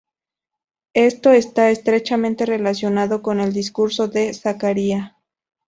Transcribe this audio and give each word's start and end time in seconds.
Esto 0.95 1.29
está 1.29 1.69
estrechamente 1.69 2.47
relacionado 2.47 3.21
con 3.21 3.39
el 3.39 3.53
discurso 3.53 4.07
de 4.07 4.33
Zakaria. 4.33 5.19